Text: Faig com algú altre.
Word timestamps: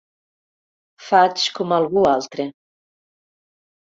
Faig 1.09 1.43
com 1.59 1.75
algú 1.77 2.05
altre. 2.13 2.47